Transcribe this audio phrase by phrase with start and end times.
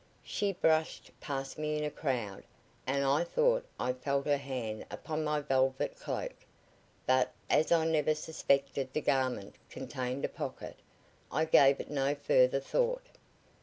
[0.23, 2.43] She brushed past me in a crowd,
[2.87, 6.33] and I thought I felt her hand upon my velvet cloak,
[7.05, 10.77] but as I never suspected the garment contained a pocket,
[11.31, 13.05] I gave it no further thought.